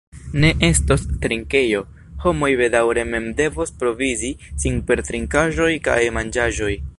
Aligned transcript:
Ne 0.43 0.49
estos 0.67 1.03
trinkejo, 1.25 1.81
homoj 2.23 2.49
bedaŭre 2.61 3.03
mem 3.11 3.27
devos 3.43 3.75
provizi 3.85 4.33
sin 4.65 4.81
per 4.89 5.05
trinkaĵoj 5.11 5.71
kaj 5.91 6.01
manĝaĵoj. 6.19 6.73